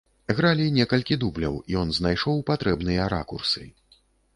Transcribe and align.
Гралі 0.37 0.65
некалькі 0.77 1.19
дубляў, 1.25 1.61
ён 1.85 1.95
знайшоў 2.01 2.45
патрэбныя 2.51 3.15
ракурсы. 3.19 3.63